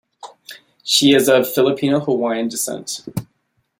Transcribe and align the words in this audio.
She 0.83 1.13
is 1.13 1.29
of 1.29 1.47
Filipino 1.53 1.99
Hawaiian 1.99 2.47
descent. 2.47 3.03